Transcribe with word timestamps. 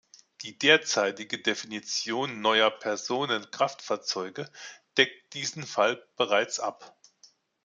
Die 0.41 0.57
derzeitige 0.57 1.37
Definition 1.37 2.41
neuer 2.41 2.71
Personenkraftfahrzeuge 2.71 4.49
deckt 4.97 5.35
diesen 5.35 5.61
Fall 5.63 6.03
bereits 6.17 6.59
ab. 6.59 6.97